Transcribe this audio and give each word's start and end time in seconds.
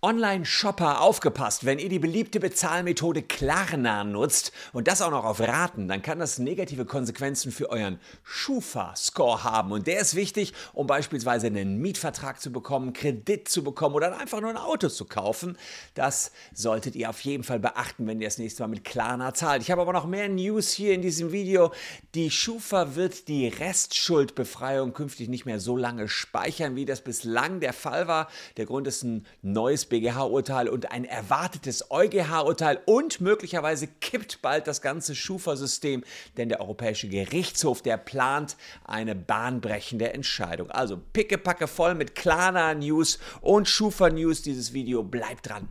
Online-Shopper 0.00 1.00
aufgepasst, 1.00 1.66
wenn 1.66 1.80
ihr 1.80 1.88
die 1.88 1.98
beliebte 1.98 2.38
Bezahlmethode 2.38 3.22
Klarna 3.22 4.04
nutzt 4.04 4.52
und 4.72 4.86
das 4.86 5.02
auch 5.02 5.10
noch 5.10 5.24
auf 5.24 5.40
Raten, 5.40 5.88
dann 5.88 6.02
kann 6.02 6.20
das 6.20 6.38
negative 6.38 6.84
Konsequenzen 6.84 7.50
für 7.50 7.70
euren 7.70 7.98
Schufa-Score 8.22 9.42
haben. 9.42 9.72
Und 9.72 9.88
der 9.88 9.98
ist 9.98 10.14
wichtig, 10.14 10.52
um 10.72 10.86
beispielsweise 10.86 11.48
einen 11.48 11.78
Mietvertrag 11.78 12.40
zu 12.40 12.52
bekommen, 12.52 12.92
Kredit 12.92 13.48
zu 13.48 13.64
bekommen 13.64 13.96
oder 13.96 14.16
einfach 14.16 14.40
nur 14.40 14.50
ein 14.50 14.56
Auto 14.56 14.88
zu 14.88 15.04
kaufen. 15.04 15.58
Das 15.94 16.30
solltet 16.54 16.94
ihr 16.94 17.10
auf 17.10 17.20
jeden 17.22 17.42
Fall 17.42 17.58
beachten, 17.58 18.06
wenn 18.06 18.20
ihr 18.20 18.28
das 18.28 18.38
nächste 18.38 18.62
Mal 18.62 18.68
mit 18.68 18.84
Klarna 18.84 19.34
zahlt. 19.34 19.62
Ich 19.62 19.72
habe 19.72 19.82
aber 19.82 19.92
noch 19.92 20.06
mehr 20.06 20.28
News 20.28 20.70
hier 20.70 20.94
in 20.94 21.02
diesem 21.02 21.32
Video. 21.32 21.72
Die 22.14 22.30
Schufa 22.30 22.94
wird 22.94 23.26
die 23.26 23.48
Restschuldbefreiung 23.48 24.92
künftig 24.92 25.28
nicht 25.28 25.44
mehr 25.44 25.58
so 25.58 25.76
lange 25.76 26.06
speichern, 26.06 26.76
wie 26.76 26.84
das 26.84 27.00
bislang 27.00 27.58
der 27.58 27.72
Fall 27.72 28.06
war. 28.06 28.28
Der 28.58 28.66
Grund 28.66 28.86
ist 28.86 29.02
ein 29.02 29.26
neues 29.42 29.67
BGH-Urteil 29.68 30.68
und 30.68 30.90
ein 30.90 31.04
erwartetes 31.04 31.90
EuGH-Urteil 31.90 32.80
und 32.86 33.20
möglicherweise 33.20 33.86
kippt 33.86 34.42
bald 34.42 34.66
das 34.66 34.82
ganze 34.82 35.14
Schufa-System, 35.14 36.04
denn 36.36 36.48
der 36.48 36.60
Europäische 36.60 37.08
Gerichtshof, 37.08 37.82
der 37.82 37.96
plant 37.96 38.56
eine 38.84 39.14
bahnbrechende 39.14 40.12
Entscheidung. 40.12 40.70
Also 40.70 41.00
pickepacke 41.12 41.66
voll 41.66 41.94
mit 41.94 42.14
Klarna 42.14 42.74
News 42.74 43.18
und 43.40 43.68
Schufa 43.68 44.10
News 44.10 44.42
dieses 44.42 44.72
Video. 44.72 45.02
Bleibt 45.02 45.48
dran. 45.48 45.68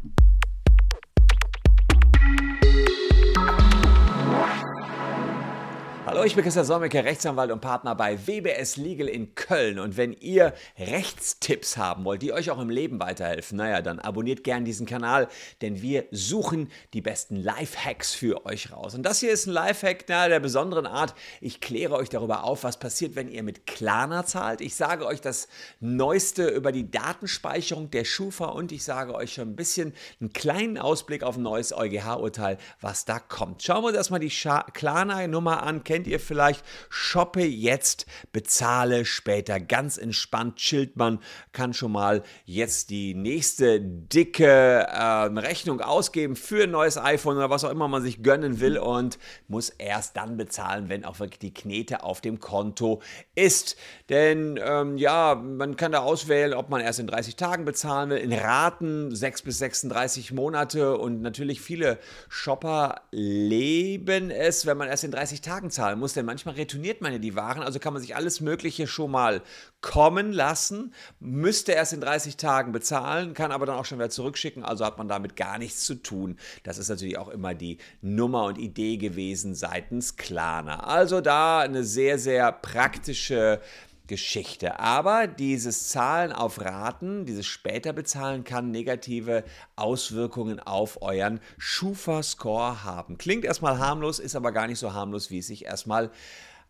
Hallo, 6.07 6.23
ich 6.23 6.35
bin 6.35 6.43
Christian 6.45 6.63
Solmecke, 6.63 7.03
Rechtsanwalt 7.03 7.51
und 7.51 7.59
Partner 7.59 7.93
bei 7.93 8.17
WBS 8.27 8.77
Legal 8.77 9.09
in 9.09 9.35
Köln. 9.35 9.77
Und 9.77 9.97
wenn 9.97 10.13
ihr 10.13 10.53
Rechtstipps 10.79 11.75
haben 11.75 12.05
wollt, 12.05 12.21
die 12.21 12.31
euch 12.31 12.49
auch 12.49 12.61
im 12.61 12.69
Leben 12.69 13.01
weiterhelfen, 13.01 13.57
naja, 13.57 13.81
dann 13.81 13.99
abonniert 13.99 14.45
gern 14.45 14.63
diesen 14.63 14.85
Kanal, 14.85 15.27
denn 15.61 15.81
wir 15.81 16.05
suchen 16.11 16.71
die 16.93 17.01
besten 17.01 17.35
Lifehacks 17.35 18.13
für 18.13 18.45
euch 18.45 18.71
raus. 18.71 18.95
Und 18.95 19.03
das 19.03 19.19
hier 19.19 19.31
ist 19.31 19.47
ein 19.47 19.51
Lifehack 19.51 20.05
na, 20.07 20.29
der 20.29 20.39
besonderen 20.39 20.85
Art. 20.85 21.13
Ich 21.41 21.59
kläre 21.59 21.95
euch 21.95 22.07
darüber 22.07 22.45
auf, 22.45 22.63
was 22.63 22.79
passiert, 22.79 23.17
wenn 23.17 23.27
ihr 23.27 23.43
mit 23.43 23.67
Klarna 23.67 24.25
zahlt. 24.25 24.61
Ich 24.61 24.75
sage 24.75 25.05
euch 25.05 25.19
das 25.19 25.49
Neueste 25.81 26.47
über 26.47 26.71
die 26.71 26.89
Datenspeicherung 26.89 27.91
der 27.91 28.05
Schufa 28.05 28.45
und 28.45 28.71
ich 28.71 28.85
sage 28.85 29.13
euch 29.13 29.33
schon 29.33 29.49
ein 29.49 29.55
bisschen 29.57 29.93
einen 30.21 30.31
kleinen 30.31 30.77
Ausblick 30.77 31.23
auf 31.23 31.35
ein 31.35 31.43
neues 31.43 31.73
EuGH-Urteil, 31.73 32.59
was 32.79 33.03
da 33.03 33.19
kommt. 33.19 33.61
Schauen 33.61 33.83
wir 33.83 33.87
uns 33.87 33.97
erstmal 33.97 34.21
die 34.21 34.29
Klarna-Nummer 34.29 35.63
an. 35.63 35.83
Ihr 36.05 36.19
vielleicht? 36.19 36.63
Shoppe 36.89 37.41
jetzt, 37.41 38.05
bezahle 38.31 39.05
später. 39.05 39.59
Ganz 39.59 39.97
entspannt 39.97 40.57
chillt 40.57 40.95
man, 40.97 41.19
kann 41.53 41.73
schon 41.73 41.93
mal 41.93 42.21
jetzt 42.45 42.91
die 42.91 43.15
nächste 43.15 43.81
dicke 43.81 44.45
äh, 44.45 45.39
Rechnung 45.39 45.81
ausgeben 45.81 46.35
für 46.35 46.63
ein 46.63 46.71
neues 46.71 46.97
iPhone 46.97 47.37
oder 47.37 47.49
was 47.49 47.63
auch 47.63 47.71
immer 47.71 47.87
man 47.87 48.03
sich 48.03 48.21
gönnen 48.21 48.59
will 48.59 48.77
und 48.77 49.17
muss 49.47 49.69
erst 49.69 50.17
dann 50.17 50.37
bezahlen, 50.37 50.89
wenn 50.89 51.05
auch 51.05 51.19
wirklich 51.19 51.39
die 51.39 51.53
Knete 51.53 52.03
auf 52.03 52.21
dem 52.21 52.39
Konto 52.39 53.01
ist. 53.33 53.77
Denn 54.09 54.59
ähm, 54.63 54.97
ja, 54.97 55.35
man 55.35 55.77
kann 55.77 55.91
da 55.91 55.99
auswählen, 55.99 56.53
ob 56.53 56.69
man 56.69 56.81
erst 56.81 56.99
in 56.99 57.07
30 57.07 57.35
Tagen 57.37 57.65
bezahlen 57.65 58.09
will, 58.09 58.17
in 58.17 58.33
Raten 58.33 59.15
6 59.15 59.41
bis 59.41 59.57
36 59.59 60.33
Monate 60.33 60.97
und 60.97 61.21
natürlich 61.21 61.61
viele 61.61 61.97
Shopper 62.29 63.01
leben 63.11 64.29
es, 64.29 64.65
wenn 64.65 64.77
man 64.77 64.87
erst 64.87 65.03
in 65.03 65.11
30 65.11 65.41
Tagen 65.41 65.71
zahlt 65.71 65.86
zahlen 65.87 65.99
muss, 65.99 66.13
denn 66.13 66.25
manchmal 66.25 66.55
retourniert 66.55 67.01
man 67.01 67.13
ja 67.13 67.17
die 67.17 67.35
Waren, 67.35 67.63
also 67.63 67.79
kann 67.79 67.93
man 67.93 68.01
sich 68.01 68.15
alles 68.15 68.41
Mögliche 68.41 68.87
schon 68.87 69.11
mal 69.11 69.41
kommen 69.81 70.33
lassen, 70.33 70.93
müsste 71.19 71.71
erst 71.71 71.93
in 71.93 72.01
30 72.01 72.35
Tagen 72.37 72.71
bezahlen, 72.71 73.33
kann 73.33 73.51
aber 73.51 73.65
dann 73.65 73.77
auch 73.77 73.85
schon 73.85 73.99
wieder 73.99 74.09
zurückschicken, 74.09 74.63
also 74.63 74.85
hat 74.85 74.97
man 74.97 75.07
damit 75.07 75.35
gar 75.35 75.57
nichts 75.57 75.85
zu 75.85 75.95
tun. 75.95 76.37
Das 76.63 76.77
ist 76.77 76.89
natürlich 76.89 77.17
auch 77.17 77.29
immer 77.29 77.53
die 77.53 77.77
Nummer 78.01 78.45
und 78.45 78.57
Idee 78.57 78.97
gewesen 78.97 79.55
seitens 79.55 80.17
Klarna. 80.17 80.81
Also 80.81 81.21
da 81.21 81.59
eine 81.59 81.83
sehr, 81.83 82.19
sehr 82.19 82.51
praktische 82.51 83.61
Geschichte. 84.07 84.79
Aber 84.79 85.27
dieses 85.27 85.89
Zahlen 85.89 86.31
auf 86.31 86.61
Raten, 86.61 87.25
dieses 87.25 87.45
später 87.45 87.93
bezahlen 87.93 88.43
kann 88.43 88.71
negative 88.71 89.43
Auswirkungen 89.75 90.59
auf 90.59 91.01
euren 91.01 91.39
Schufa-Score 91.57 92.83
haben. 92.83 93.17
Klingt 93.17 93.45
erstmal 93.45 93.79
harmlos, 93.79 94.19
ist 94.19 94.35
aber 94.35 94.51
gar 94.51 94.67
nicht 94.67 94.79
so 94.79 94.93
harmlos, 94.93 95.29
wie 95.29 95.39
es 95.39 95.47
sich 95.47 95.65
erstmal 95.65 96.11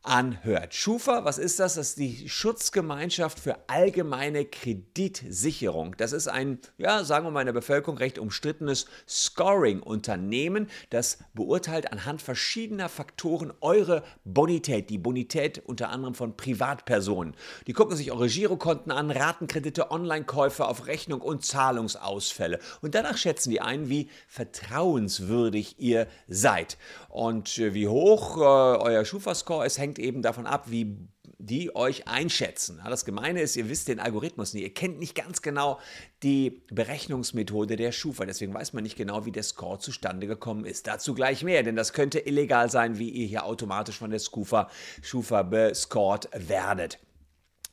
anhört. 0.08 0.74
Schufa, 0.74 1.26
was 1.26 1.38
ist 1.38 1.60
das? 1.60 1.76
Das 1.76 1.90
ist 1.90 2.00
die 2.00 2.30
Schutzgemeinschaft 2.30 3.40
für 3.40 3.58
allgemeine 3.68 4.46
Kreditsicherung. 4.46 5.96
Das 5.98 6.14
ist 6.14 6.28
ein, 6.28 6.60
ja, 6.78 7.04
sagen 7.04 7.26
wir 7.26 7.32
mal 7.32 7.42
in 7.42 7.48
der 7.48 7.54
Bevölkerung 7.54 7.98
recht 7.98 8.18
umstrittenes 8.18 8.86
Scoring-Unternehmen, 9.08 10.70
das 10.90 11.20
beurteilt 11.34 11.92
anhand 11.92 12.22
verschiedener 12.22 12.88
Faktoren 12.88 13.54
eure 13.60 14.04
Bonität, 14.24 14.90
die 14.90 14.98
Bonität 14.98 15.62
unter 15.66 15.90
anderem 15.90 16.16
von 16.16 16.38
Privatpersonen. 16.38 17.36
Die 17.68 17.74
gucken 17.74 17.98
sich 17.98 18.12
eure 18.12 18.28
Girokonten 18.28 18.94
an, 18.94 19.12
Ratenkredite, 19.12 19.92
Online-Käufe 19.92 20.68
auf 20.68 20.88
Rechnung 20.88 21.20
und 21.20 21.44
Zahlungsausfälle. 21.44 22.60
Und 22.82 22.96
danach 22.96 23.18
schätzen 23.18 23.50
die 23.50 23.60
ein, 23.60 23.90
wie 23.90 24.10
vertrauenswürdig 24.30 25.76
ihr 25.80 26.08
seid. 26.30 26.78
Und 27.10 27.58
äh, 27.58 27.74
wie 27.74 27.88
hoch 27.88 28.38
äh, 28.38 28.40
euer 28.42 29.04
Schufa-Score 29.04 29.66
ist, 29.66 29.78
hängt 29.78 29.97
eben 30.00 30.22
davon 30.22 30.46
ab, 30.46 30.66
wie 30.70 30.98
die 31.40 31.76
euch 31.76 32.08
einschätzen. 32.08 32.82
Das 32.84 33.06
Gemeine 33.06 33.42
ist, 33.42 33.56
ihr 33.56 33.70
wisst 33.70 33.88
den 33.88 34.00
Algorithmus 34.00 34.54
nicht. 34.54 34.64
Ihr 34.64 34.74
kennt 34.74 35.00
nicht 35.00 35.16
ganz 35.16 35.42
genau 35.42 35.80
die 36.24 36.64
Berechnungsmethode 36.72 37.76
der 37.76 37.92
Schufa. 37.92 38.26
Deswegen 38.26 38.54
weiß 38.54 38.74
man 38.74 38.84
nicht 38.84 38.98
genau, 38.98 39.26
wie 39.26 39.32
der 39.32 39.44
Score 39.44 39.78
zustande 39.80 40.26
gekommen 40.26 40.66
ist. 40.66 40.88
Dazu 40.88 41.14
gleich 41.14 41.44
mehr, 41.44 41.64
denn 41.64 41.76
das 41.76 41.94
könnte 41.94 42.20
illegal 42.20 42.72
sein, 42.72 42.98
wie 42.98 43.10
ihr 43.10 43.28
hier 43.28 43.46
automatisch 43.46 43.98
von 43.98 44.10
der 44.10 44.20
Schufa, 44.20 44.70
Schufa 45.02 45.44
bescored 45.44 46.30
werdet. 46.34 47.00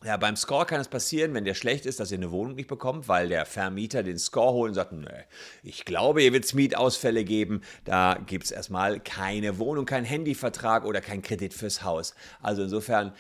Ja, 0.05 0.19
beim 0.19 0.37
Score 0.37 0.67
kann 0.67 0.83
es 0.83 0.89
passieren, 0.89 1.33
wenn 1.33 1.47
der 1.47 1.55
schlecht 1.55 1.87
ist, 1.87 1.99
dass 1.99 2.13
ihr 2.13 2.19
eine 2.19 2.31
Wohnung 2.31 2.57
nicht 2.57 2.69
bekommt, 2.69 3.09
weil 3.09 3.31
der 3.31 3.47
Vermieter 3.47 4.03
den 4.03 4.19
Score 4.19 4.53
holt 4.53 4.69
und 4.69 4.75
sagt, 4.75 4.93
nee, 4.93 5.07
ich 5.63 5.87
glaube, 5.87 6.23
ihr 6.23 6.35
wird 6.35 6.45
es 6.45 6.53
Mietausfälle 6.53 7.25
geben. 7.25 7.63
Da 7.87 8.19
gibt 8.27 8.45
es 8.45 8.51
erstmal 8.51 9.01
keine 9.01 9.59
Wohnung, 9.59 9.87
keinen 9.87 10.05
Handyvertrag 10.05 10.85
oder 10.85 11.01
keinen 11.01 11.23
Kredit 11.23 11.55
fürs 11.55 11.85
Haus. 11.85 12.15
Also 12.43 12.65
insofern 12.65 13.15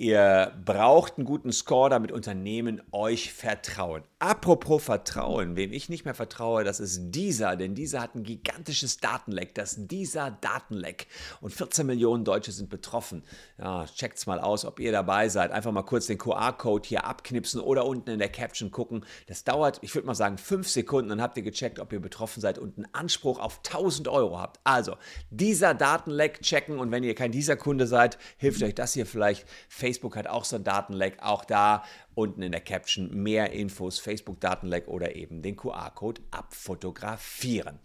Ihr 0.00 0.52
braucht 0.64 1.18
einen 1.18 1.26
guten 1.26 1.50
Score, 1.50 1.90
damit 1.90 2.12
Unternehmen 2.12 2.80
euch 2.92 3.32
vertrauen. 3.32 4.04
Apropos 4.20 4.82
Vertrauen, 4.82 5.54
wem 5.54 5.72
ich 5.72 5.88
nicht 5.88 6.04
mehr 6.04 6.14
vertraue, 6.14 6.64
das 6.64 6.80
ist 6.80 6.98
dieser, 7.12 7.54
denn 7.54 7.76
dieser 7.76 8.00
hat 8.00 8.16
ein 8.16 8.24
gigantisches 8.24 8.96
Datenleck, 8.96 9.54
das 9.54 9.76
dieser 9.78 10.32
Datenleck. 10.32 11.06
Und 11.40 11.52
14 11.52 11.86
Millionen 11.86 12.24
Deutsche 12.24 12.50
sind 12.50 12.68
betroffen. 12.68 13.22
Ja, 13.58 13.86
checkt's 13.86 14.26
mal 14.26 14.40
aus, 14.40 14.64
ob 14.64 14.80
ihr 14.80 14.90
dabei 14.90 15.28
seid. 15.28 15.52
Einfach 15.52 15.70
mal 15.70 15.84
kurz 15.84 16.08
den 16.08 16.18
QR-Code 16.18 16.88
hier 16.88 17.04
abknipsen 17.04 17.60
oder 17.60 17.86
unten 17.86 18.10
in 18.10 18.18
der 18.18 18.28
Caption 18.28 18.72
gucken. 18.72 19.04
Das 19.28 19.44
dauert, 19.44 19.78
ich 19.82 19.94
würde 19.94 20.08
mal 20.08 20.16
sagen, 20.16 20.36
fünf 20.36 20.68
Sekunden, 20.68 21.10
dann 21.10 21.22
habt 21.22 21.36
ihr 21.36 21.44
gecheckt, 21.44 21.78
ob 21.78 21.92
ihr 21.92 22.00
betroffen 22.00 22.40
seid 22.40 22.58
und 22.58 22.76
einen 22.76 22.92
Anspruch 22.92 23.38
auf 23.38 23.58
1000 23.58 24.08
Euro 24.08 24.40
habt. 24.40 24.58
Also, 24.64 24.96
dieser 25.30 25.74
Datenleck 25.74 26.42
checken 26.42 26.80
und 26.80 26.90
wenn 26.90 27.04
ihr 27.04 27.14
kein 27.14 27.30
dieser 27.30 27.56
Kunde 27.56 27.86
seid, 27.86 28.18
hilft 28.36 28.64
euch 28.64 28.74
das 28.74 28.94
hier 28.94 29.06
vielleicht. 29.06 29.46
Facebook 29.68 30.16
hat 30.16 30.26
auch 30.26 30.44
so 30.44 30.56
ein 30.56 30.64
Datenleck. 30.64 31.18
Auch 31.22 31.44
da 31.44 31.84
unten 32.18 32.42
in 32.42 32.52
der 32.52 32.60
Caption 32.60 33.10
mehr 33.14 33.52
Infos, 33.52 34.00
Facebook-Datenleck 34.00 34.88
oder 34.88 35.14
eben 35.14 35.40
den 35.40 35.56
QR-Code 35.56 36.20
abfotografieren. 36.32 37.78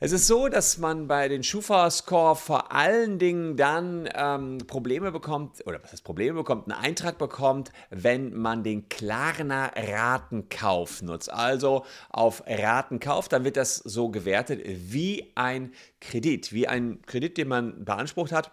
Es 0.00 0.12
ist 0.12 0.28
so, 0.28 0.46
dass 0.46 0.78
man 0.78 1.08
bei 1.08 1.26
den 1.26 1.42
Schufa-Score 1.42 2.36
vor 2.36 2.70
allen 2.70 3.18
Dingen 3.18 3.56
dann 3.56 4.08
ähm, 4.14 4.58
Probleme 4.68 5.10
bekommt, 5.10 5.66
oder 5.66 5.82
was 5.82 5.90
heißt 5.90 6.04
Probleme 6.04 6.34
bekommt, 6.34 6.70
einen 6.70 6.80
Eintrag 6.80 7.18
bekommt, 7.18 7.72
wenn 7.90 8.32
man 8.32 8.62
den 8.62 8.88
Klarner 8.88 9.72
Ratenkauf 9.74 11.02
nutzt. 11.02 11.32
Also 11.32 11.84
auf 12.10 12.44
Ratenkauf, 12.46 13.28
dann 13.28 13.42
wird 13.42 13.56
das 13.56 13.74
so 13.78 14.10
gewertet 14.10 14.60
wie 14.64 15.32
ein 15.34 15.72
Kredit, 16.00 16.52
wie 16.52 16.68
ein 16.68 17.02
Kredit, 17.06 17.36
den 17.36 17.48
man 17.48 17.84
beansprucht 17.84 18.30
hat 18.30 18.52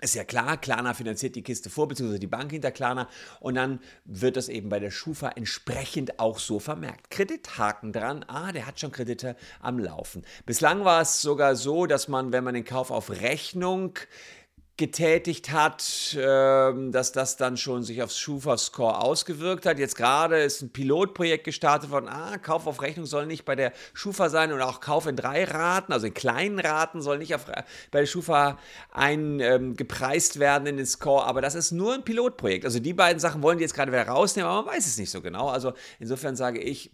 ist 0.00 0.14
ja 0.14 0.24
klar, 0.24 0.58
Klarna 0.58 0.92
finanziert 0.92 1.36
die 1.36 1.42
Kiste 1.42 1.70
vor, 1.70 1.88
beziehungsweise 1.88 2.20
die 2.20 2.26
Bank 2.26 2.50
hinter 2.50 2.70
Klarna 2.70 3.08
und 3.40 3.54
dann 3.54 3.80
wird 4.04 4.36
das 4.36 4.48
eben 4.48 4.68
bei 4.68 4.78
der 4.78 4.90
Schufa 4.90 5.30
entsprechend 5.30 6.18
auch 6.18 6.38
so 6.38 6.58
vermerkt. 6.58 7.10
Kredithaken 7.10 7.92
dran, 7.92 8.24
ah, 8.28 8.52
der 8.52 8.66
hat 8.66 8.78
schon 8.78 8.92
Kredite 8.92 9.36
am 9.60 9.78
Laufen. 9.78 10.22
Bislang 10.44 10.84
war 10.84 11.00
es 11.00 11.22
sogar 11.22 11.56
so, 11.56 11.86
dass 11.86 12.08
man, 12.08 12.32
wenn 12.32 12.44
man 12.44 12.54
den 12.54 12.64
Kauf 12.64 12.90
auf 12.90 13.10
Rechnung 13.10 13.98
getätigt 14.76 15.52
hat, 15.52 16.16
ähm, 16.20 16.92
dass 16.92 17.12
das 17.12 17.38
dann 17.38 17.56
schon 17.56 17.82
sich 17.82 18.02
aufs 18.02 18.18
Schufa-Score 18.18 19.00
ausgewirkt 19.00 19.64
hat. 19.64 19.78
Jetzt 19.78 19.96
gerade 19.96 20.42
ist 20.42 20.60
ein 20.60 20.70
Pilotprojekt 20.70 21.44
gestartet 21.44 21.90
worden. 21.90 22.08
Ah, 22.08 22.36
Kauf 22.36 22.66
auf 22.66 22.82
Rechnung 22.82 23.06
soll 23.06 23.24
nicht 23.24 23.46
bei 23.46 23.56
der 23.56 23.72
Schufa 23.94 24.28
sein 24.28 24.52
und 24.52 24.60
auch 24.60 24.80
Kauf 24.80 25.06
in 25.06 25.16
drei 25.16 25.44
Raten, 25.44 25.92
also 25.92 26.06
in 26.06 26.12
kleinen 26.12 26.58
Raten, 26.58 27.00
soll 27.00 27.16
nicht 27.18 27.34
auf, 27.34 27.46
bei 27.46 28.00
der 28.00 28.06
Schufa 28.06 28.58
eingepreist 28.92 30.36
ähm, 30.36 30.40
werden 30.40 30.66
in 30.66 30.76
den 30.76 30.86
Score. 30.86 31.24
Aber 31.24 31.40
das 31.40 31.54
ist 31.54 31.72
nur 31.72 31.94
ein 31.94 32.04
Pilotprojekt. 32.04 32.66
Also 32.66 32.78
die 32.78 32.92
beiden 32.92 33.18
Sachen 33.18 33.42
wollen 33.42 33.56
die 33.56 33.62
jetzt 33.62 33.74
gerade 33.74 33.92
wieder 33.92 34.06
rausnehmen, 34.06 34.50
aber 34.50 34.62
man 34.62 34.74
weiß 34.74 34.86
es 34.86 34.98
nicht 34.98 35.10
so 35.10 35.22
genau. 35.22 35.48
Also 35.48 35.72
insofern 35.98 36.36
sage 36.36 36.60
ich, 36.60 36.92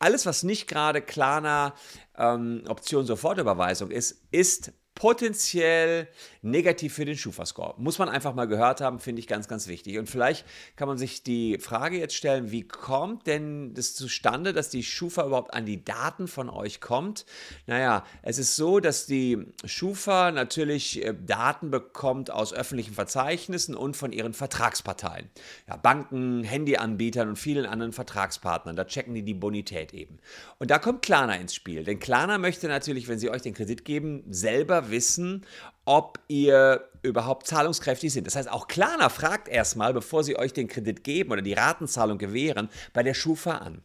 alles, 0.00 0.26
was 0.26 0.42
nicht 0.42 0.66
gerade 0.68 1.00
Klarna 1.00 1.74
ähm, 2.18 2.64
Option 2.66 3.06
Sofortüberweisung 3.06 3.90
ist, 3.90 4.20
ist 4.30 4.72
potenziell 4.96 6.08
negativ 6.40 6.94
für 6.94 7.04
den 7.04 7.16
Schufa-Score. 7.16 7.74
Muss 7.76 7.98
man 7.98 8.08
einfach 8.08 8.34
mal 8.34 8.46
gehört 8.46 8.80
haben, 8.80 8.98
finde 8.98 9.20
ich 9.20 9.28
ganz, 9.28 9.46
ganz 9.46 9.68
wichtig. 9.68 9.98
Und 9.98 10.08
vielleicht 10.08 10.46
kann 10.74 10.88
man 10.88 10.96
sich 10.96 11.22
die 11.22 11.58
Frage 11.58 11.98
jetzt 11.98 12.14
stellen, 12.14 12.50
wie 12.50 12.66
kommt 12.66 13.26
denn 13.26 13.74
das 13.74 13.94
zustande, 13.94 14.54
dass 14.54 14.70
die 14.70 14.82
Schufa 14.82 15.26
überhaupt 15.26 15.52
an 15.52 15.66
die 15.66 15.84
Daten 15.84 16.28
von 16.28 16.48
euch 16.48 16.80
kommt? 16.80 17.26
Naja, 17.66 18.04
es 18.22 18.38
ist 18.38 18.56
so, 18.56 18.80
dass 18.80 19.06
die 19.06 19.46
Schufa 19.64 20.32
natürlich 20.32 21.04
äh, 21.04 21.14
Daten 21.14 21.70
bekommt 21.70 22.30
aus 22.30 22.54
öffentlichen 22.54 22.94
Verzeichnissen 22.94 23.74
und 23.74 23.98
von 23.98 24.12
ihren 24.12 24.32
Vertragsparteien. 24.32 25.28
Ja, 25.68 25.76
Banken, 25.76 26.42
Handyanbietern 26.42 27.28
und 27.28 27.36
vielen 27.36 27.66
anderen 27.66 27.92
Vertragspartnern. 27.92 28.76
Da 28.76 28.86
checken 28.86 29.14
die 29.14 29.22
die 29.22 29.34
Bonität 29.34 29.92
eben. 29.92 30.20
Und 30.58 30.70
da 30.70 30.78
kommt 30.78 31.02
Klarna 31.02 31.34
ins 31.34 31.54
Spiel. 31.54 31.84
Denn 31.84 31.98
Klarna 31.98 32.38
möchte 32.38 32.66
natürlich, 32.66 33.08
wenn 33.08 33.18
sie 33.18 33.28
euch 33.28 33.42
den 33.42 33.52
Kredit 33.52 33.84
geben, 33.84 34.24
selber 34.30 34.85
wissen, 34.90 35.44
ob 35.84 36.18
ihr 36.28 36.88
überhaupt 37.02 37.46
zahlungskräftig 37.46 38.12
sind. 38.12 38.26
Das 38.26 38.36
heißt, 38.36 38.50
auch 38.50 38.66
Klarna 38.66 39.08
fragt 39.08 39.48
erstmal, 39.48 39.92
bevor 39.92 40.24
sie 40.24 40.36
euch 40.36 40.52
den 40.52 40.68
Kredit 40.68 41.04
geben 41.04 41.30
oder 41.30 41.42
die 41.42 41.52
Ratenzahlung 41.52 42.18
gewähren, 42.18 42.68
bei 42.92 43.02
der 43.02 43.14
Schufa 43.14 43.58
an. 43.58 43.82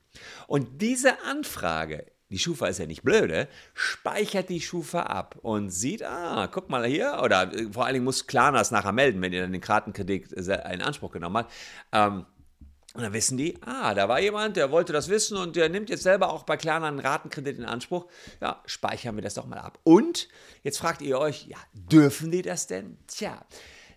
Und 0.47 0.81
diese 0.81 1.21
Anfrage 1.23 2.05
die 2.31 2.39
Schufa 2.39 2.67
ist 2.67 2.79
ja 2.79 2.85
nicht 2.85 3.03
blöde, 3.03 3.49
speichert 3.73 4.47
die 4.47 4.61
Schufa 4.61 5.01
ab 5.01 5.35
und 5.41 5.69
sieht, 5.69 6.01
ah, 6.01 6.47
guck 6.47 6.69
mal 6.69 6.85
hier, 6.85 7.19
oder 7.21 7.51
vor 7.73 7.85
allen 7.85 7.95
Dingen 7.95 8.05
muss 8.05 8.25
Klarna 8.25 8.61
es 8.61 8.71
nachher 8.71 8.93
melden, 8.93 9.21
wenn 9.21 9.33
ihr 9.33 9.41
dann 9.41 9.51
den 9.51 9.61
Ratenkredit 9.61 10.31
äh, 10.31 10.73
in 10.73 10.81
Anspruch 10.81 11.11
genommen 11.11 11.37
habt. 11.37 11.53
Ähm, 11.91 12.25
und 12.93 13.03
dann 13.03 13.13
wissen 13.13 13.37
die, 13.37 13.57
ah, 13.61 13.93
da 13.93 14.09
war 14.09 14.19
jemand, 14.19 14.57
der 14.57 14.69
wollte 14.69 14.91
das 14.91 15.07
wissen 15.07 15.37
und 15.37 15.55
der 15.55 15.69
nimmt 15.69 15.89
jetzt 15.89 16.03
selber 16.03 16.31
auch 16.31 16.43
bei 16.43 16.57
Klarna 16.57 16.87
einen 16.87 16.99
Ratenkredit 16.99 17.57
in 17.57 17.65
Anspruch. 17.65 18.05
Ja, 18.41 18.61
speichern 18.65 19.15
wir 19.15 19.21
das 19.21 19.35
doch 19.35 19.45
mal 19.45 19.59
ab. 19.59 19.79
Und 19.83 20.27
jetzt 20.63 20.77
fragt 20.77 21.01
ihr 21.01 21.17
euch, 21.17 21.47
ja, 21.47 21.57
dürfen 21.73 22.31
die 22.31 22.41
das 22.41 22.67
denn? 22.67 22.97
Tja, 23.07 23.45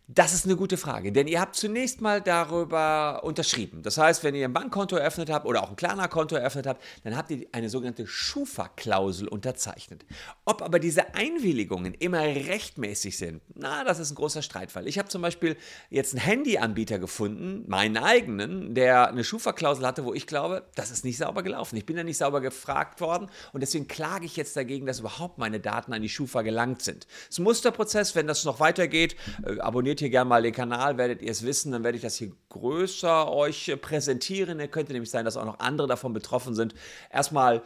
das 0.07 0.35
ist 0.35 0.45
eine 0.45 0.57
gute 0.57 0.77
Frage, 0.77 1.13
denn 1.13 1.27
ihr 1.27 1.41
habt 1.41 1.57
zunächst 1.57 2.03
mal 2.03 2.21
darüber 2.21 3.23
unterschrieben. 3.25 3.83
Das 3.83 3.97
heißt, 3.97 4.23
wenn 4.23 4.35
ihr 4.35 4.45
ein 4.45 4.53
Bankkonto 4.53 4.97
eröffnet 4.97 5.31
habt 5.31 5.47
oder 5.47 5.63
auch 5.63 5.71
ein 5.71 5.77
Klarna-Konto 5.77 6.37
eröffnet 6.37 6.67
habt, 6.67 6.83
dann 7.05 7.17
habt 7.17 7.31
ihr 7.31 7.47
eine 7.53 7.71
sogenannte 7.71 8.07
Schufa-Klausel 8.07 9.29
unterzeichnet. 9.29 10.05
Ob 10.45 10.61
aber 10.61 10.79
diese 10.79 11.15
Einwilligungen 11.15 11.95
immer 11.95 12.21
rechtmäßig 12.21 13.17
sind, 13.17 13.41
na, 13.55 13.83
das 13.83 13.99
ist 13.99 14.13
ein 14.13 14.17
großer 14.17 14.43
Streitfall. 14.43 14.87
Ich 14.87 14.99
habe 14.99 15.09
zum 15.09 15.23
Beispiel 15.23 15.57
jetzt 15.89 16.13
einen 16.13 16.23
Handyanbieter 16.23 16.99
gefunden, 16.99 17.65
meinen 17.67 17.97
eigenen, 17.97 18.75
der 18.75 19.09
eine 19.09 19.25
Schufa-Klausel 19.25 19.87
hatte, 19.87 20.05
wo 20.05 20.13
ich 20.13 20.27
glaube, 20.27 20.69
das 20.75 20.91
ist 20.91 21.07
nicht 21.07 21.17
sauber 21.17 21.43
gelaufen. 21.43 21.79
Ich 21.79 21.87
bin 21.87 21.97
da 21.97 22.05
nicht 22.05 22.19
sauber 22.19 22.43
gefragt 22.43 23.01
worden 23.01 23.31
und 23.55 23.63
deswegen 23.63 23.89
klage 23.89 24.27
ich 24.27 24.37
jetzt 24.37 24.55
dagegen, 24.55 24.85
dass 24.85 25.01
überhaupt 25.01 25.39
meine 25.39 25.61
Daten 25.61 25.95
an 25.95 26.03
die 26.03 26.11
Schufa 26.11 26.43
gelangt 26.43 26.83
sind. 26.83 27.07
Ein 27.39 27.45
Musterprozess, 27.45 28.15
wenn 28.15 28.27
das 28.27 28.45
noch 28.45 28.61
weitergeht, 28.61 29.17
äh, 29.47 29.59
abonniert 29.61 29.94
abonniert 29.95 30.01
hier 30.01 30.11
gerne 30.11 30.29
mal 30.29 30.43
den 30.43 30.53
Kanal, 30.53 30.99
werdet 30.99 31.23
ihr 31.23 31.31
es 31.31 31.45
wissen, 31.45 31.73
dann 31.73 31.85
werde 31.85 31.97
ich 31.97 32.03
das 32.03 32.17
hier 32.17 32.33
größer 32.49 33.31
euch 33.31 33.77
präsentieren. 33.81 34.59
Es 34.59 34.71
könnte 34.71 34.93
nämlich 34.93 35.11
sein, 35.11 35.25
dass 35.25 35.37
auch 35.37 35.45
noch 35.45 35.61
andere 35.61 35.87
davon 35.87 36.13
betroffen 36.13 36.55
sind. 36.55 36.75
Erstmal 37.13 37.63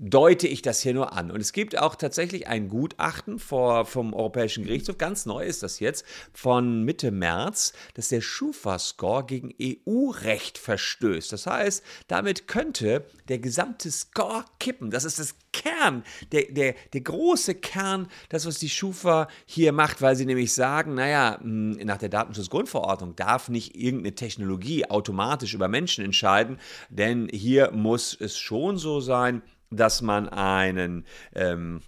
deute 0.00 0.48
ich 0.48 0.62
das 0.62 0.80
hier 0.80 0.94
nur 0.94 1.12
an. 1.12 1.30
Und 1.30 1.40
es 1.40 1.52
gibt 1.52 1.78
auch 1.78 1.94
tatsächlich 1.94 2.48
ein 2.48 2.68
Gutachten 2.68 3.38
vor, 3.38 3.84
vom 3.84 4.14
Europäischen 4.14 4.64
Gerichtshof, 4.64 4.96
ganz 4.96 5.26
neu 5.26 5.44
ist 5.44 5.62
das 5.62 5.78
jetzt, 5.78 6.06
von 6.32 6.84
Mitte 6.84 7.10
März, 7.10 7.74
dass 7.94 8.08
der 8.08 8.22
Schufa-Score 8.22 9.26
gegen 9.26 9.54
EU-Recht 9.60 10.56
verstößt. 10.56 11.32
Das 11.32 11.46
heißt, 11.46 11.84
damit 12.08 12.48
könnte 12.48 13.04
der 13.28 13.38
gesamte 13.38 13.90
Score 13.90 14.44
kippen. 14.58 14.90
Das 14.90 15.04
ist 15.04 15.18
das 15.18 15.34
Kern, 15.52 16.04
der, 16.32 16.44
der, 16.50 16.74
der 16.94 17.00
große 17.02 17.56
Kern, 17.56 18.08
das, 18.30 18.46
was 18.46 18.58
die 18.58 18.70
Schufa 18.70 19.28
hier 19.44 19.72
macht, 19.72 20.00
weil 20.00 20.16
sie 20.16 20.24
nämlich 20.24 20.54
sagen, 20.54 20.94
naja, 20.94 21.38
hm, 21.40 21.72
nach 21.84 21.98
der 21.98 22.08
Datenschutzgrundverordnung 22.08 23.16
darf 23.16 23.50
nicht 23.50 23.76
irgendeine 23.76 24.14
Technologie 24.14 24.86
automatisch 24.86 25.52
über 25.52 25.68
Menschen 25.68 26.04
entscheiden, 26.04 26.58
denn 26.88 27.28
hier 27.30 27.72
muss 27.72 28.16
es 28.18 28.38
schon 28.38 28.78
so 28.78 29.00
sein, 29.00 29.42
dass 29.70 30.02
man 30.02 30.28
einen 30.28 31.04
ähm, 31.34 31.80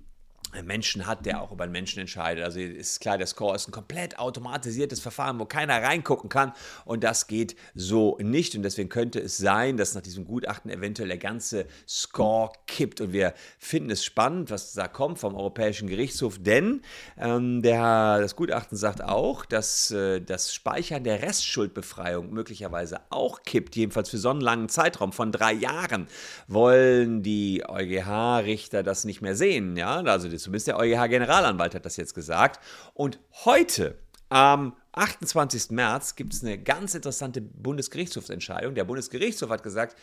Menschen 0.63 1.07
hat, 1.07 1.25
der 1.25 1.41
auch 1.41 1.53
über 1.53 1.65
einen 1.65 1.73
Menschen 1.73 2.01
entscheidet. 2.01 2.45
Also 2.45 2.61
ist 2.61 3.01
klar, 3.01 3.17
der 3.17 3.27
Score 3.27 3.55
ist 3.57 3.69
ein 3.69 3.73
komplett 3.73 4.19
automatisiertes 4.19 5.01
Verfahren, 5.01 5.39
wo 5.39 5.47
keiner 5.47 5.83
reingucken 5.83 6.29
kann. 6.29 6.53
Und 6.85 7.05
das 7.05 7.27
geht 7.27 7.57
so 7.75 8.19
nicht. 8.21 8.55
Und 8.55 8.63
deswegen 8.63 8.89
könnte 8.89 9.21
es 9.21 9.39
sein, 9.39 9.77
dass 9.77 9.95
nach 9.95 10.03
diesem 10.03 10.25
Gutachten 10.25 10.71
eventuell 10.71 11.09
der 11.09 11.19
ganze 11.19 11.67
Score 11.89 12.53
kippt. 12.67 13.01
Und 13.01 13.13
wir 13.13 13.35
finden 13.59 13.91
es 13.91 14.05
spannend, 14.05 14.51
was 14.51 14.75
da 14.75 14.89
kommt 14.89 15.19
vom 15.19 15.35
Europäischen 15.35 15.89
Gerichtshof, 15.89 16.39
denn 16.41 16.83
ähm, 17.19 17.63
der, 17.63 18.21
das 18.21 18.37
Gutachten 18.37 18.77
sagt 18.77 19.03
auch, 19.03 19.45
dass 19.45 19.91
äh, 19.91 20.21
das 20.21 20.55
Speichern 20.55 21.05
der 21.05 21.23
Restschuldbefreiung 21.23 22.33
möglicherweise 22.33 23.01
auch 23.11 23.43
kippt, 23.43 23.77
jedenfalls 23.77 24.11
für 24.11 24.19
so 24.19 24.31
einen 24.31 24.41
langen 24.41 24.69
Zeitraum 24.69 25.13
von 25.13 25.33
drei 25.33 25.53
Jahren. 25.53 26.09
Wollen 26.49 27.23
die 27.23 27.65
EuGH-Richter 27.67 28.83
das 28.83 29.05
nicht 29.05 29.23
mehr 29.23 29.37
sehen, 29.37 29.77
ja, 29.77 30.03
also 30.03 30.29
das 30.29 30.42
Zumindest 30.43 30.69
der 30.69 30.79
EuGH-Generalanwalt 30.79 31.75
hat 31.75 31.87
das 31.87 31.97
jetzt 31.97 32.15
gesagt. 32.15 32.61
Und 32.95 33.19
heute, 33.45 33.99
am 34.29 34.77
28. 34.93 35.71
März, 35.71 36.17
gibt 36.17 36.35
es 36.35 36.43
eine 36.43 36.59
ganz 36.59 36.95
interessante 36.95 37.41
Bundesgerichtshofsentscheidung. 37.41 38.75
Der 38.75 38.85
Bundesgerichtshof 38.85 39.51
hat 39.51 39.63
gesagt, 39.63 39.97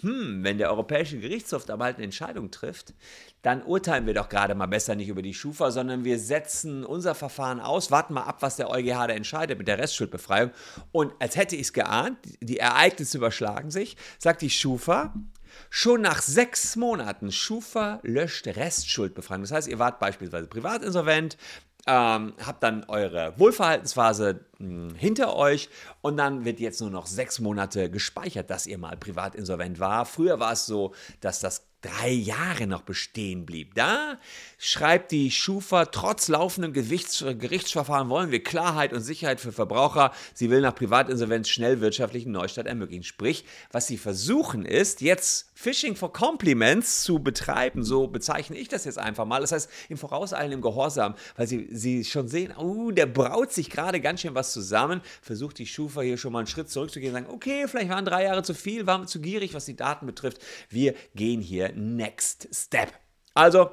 hm, 0.00 0.44
wenn 0.44 0.58
der 0.58 0.70
Europäische 0.70 1.18
Gerichtshof 1.18 1.64
da 1.64 1.76
bald 1.76 1.96
eine 1.96 2.04
Entscheidung 2.04 2.50
trifft, 2.50 2.92
dann 3.42 3.62
urteilen 3.62 4.06
wir 4.06 4.14
doch 4.14 4.28
gerade 4.28 4.54
mal 4.54 4.66
besser 4.66 4.94
nicht 4.94 5.08
über 5.08 5.22
die 5.22 5.34
Schufa, 5.34 5.70
sondern 5.70 6.04
wir 6.04 6.18
setzen 6.18 6.84
unser 6.84 7.14
Verfahren 7.14 7.60
aus, 7.60 7.90
warten 7.90 8.14
mal 8.14 8.24
ab, 8.24 8.42
was 8.42 8.56
der 8.56 8.70
EuGH 8.70 9.06
da 9.06 9.08
entscheidet 9.08 9.58
mit 9.58 9.68
der 9.68 9.78
Restschuldbefreiung. 9.78 10.50
Und 10.92 11.12
als 11.18 11.36
hätte 11.36 11.56
ich 11.56 11.62
es 11.62 11.72
geahnt, 11.72 12.18
die 12.40 12.58
Ereignisse 12.58 13.18
überschlagen 13.18 13.70
sich, 13.70 13.96
sagt 14.18 14.42
die 14.42 14.50
Schufa, 14.50 15.14
Schon 15.70 16.02
nach 16.02 16.22
sechs 16.22 16.76
Monaten 16.76 17.32
Schufa 17.32 18.00
löscht 18.02 18.46
Restschuldbefreiung. 18.46 19.42
Das 19.42 19.52
heißt, 19.52 19.68
ihr 19.68 19.78
wart 19.78 19.98
beispielsweise 19.98 20.46
privatinsolvent, 20.46 21.36
ähm, 21.86 22.34
habt 22.44 22.62
dann 22.62 22.84
eure 22.88 23.38
Wohlverhaltensphase 23.38 24.40
mh, 24.58 24.90
hm, 24.90 24.94
hinter 24.96 25.36
euch 25.36 25.68
und 26.02 26.16
dann 26.16 26.44
wird 26.44 26.58
jetzt 26.58 26.80
nur 26.80 26.90
noch 26.90 27.06
sechs 27.06 27.38
Monate 27.38 27.90
gespeichert, 27.90 28.50
dass 28.50 28.66
ihr 28.66 28.78
mal 28.78 28.96
privatinsolvent 28.96 29.78
war. 29.78 30.04
Früher 30.04 30.40
war 30.40 30.52
es 30.52 30.66
so, 30.66 30.94
dass 31.20 31.38
das 31.38 31.65
drei 31.82 32.10
Jahre 32.10 32.66
noch 32.66 32.82
bestehen 32.82 33.46
blieb. 33.46 33.74
Da 33.74 34.18
schreibt 34.58 35.12
die 35.12 35.30
Schufa, 35.30 35.86
trotz 35.86 36.28
laufendem 36.28 36.72
Gerichtsverfahren 36.72 38.08
wollen 38.08 38.30
wir 38.30 38.42
Klarheit 38.42 38.92
und 38.92 39.02
Sicherheit 39.02 39.40
für 39.40 39.52
Verbraucher. 39.52 40.12
Sie 40.34 40.50
will 40.50 40.60
nach 40.60 40.74
Privatinsolvenz 40.74 41.48
schnell 41.48 41.80
wirtschaftlichen 41.80 42.32
Neustart 42.32 42.66
ermöglichen. 42.66 43.04
Sprich, 43.04 43.44
was 43.70 43.86
sie 43.86 43.98
versuchen 43.98 44.64
ist, 44.64 45.00
jetzt 45.00 45.50
Phishing 45.54 45.96
for 45.96 46.12
Compliments 46.12 47.02
zu 47.02 47.18
betreiben, 47.18 47.82
so 47.82 48.08
bezeichne 48.08 48.58
ich 48.58 48.68
das 48.68 48.84
jetzt 48.84 48.98
einfach 48.98 49.24
mal. 49.24 49.40
Das 49.40 49.52
heißt, 49.52 49.70
im 49.88 49.96
Vorauseilen 49.96 50.52
im 50.52 50.60
Gehorsam, 50.60 51.14
weil 51.36 51.46
sie, 51.46 51.68
sie 51.70 52.04
schon 52.04 52.28
sehen, 52.28 52.52
oh, 52.56 52.90
der 52.90 53.06
braut 53.06 53.52
sich 53.52 53.70
gerade 53.70 54.00
ganz 54.00 54.20
schön 54.20 54.34
was 54.34 54.52
zusammen, 54.52 55.00
versucht 55.22 55.58
die 55.58 55.66
Schufa 55.66 56.02
hier 56.02 56.18
schon 56.18 56.32
mal 56.32 56.40
einen 56.40 56.46
Schritt 56.46 56.68
zurückzugehen 56.68 57.14
und 57.14 57.22
sagen, 57.22 57.34
okay, 57.34 57.66
vielleicht 57.68 57.88
waren 57.88 58.04
drei 58.04 58.24
Jahre 58.24 58.42
zu 58.42 58.54
viel, 58.54 58.86
waren 58.86 59.06
zu 59.06 59.20
gierig, 59.20 59.54
was 59.54 59.64
die 59.64 59.76
Daten 59.76 60.06
betrifft. 60.06 60.40
Wir 60.68 60.94
gehen 61.14 61.40
hier 61.40 61.65
Next 61.74 62.48
Step. 62.52 62.92
Also, 63.34 63.70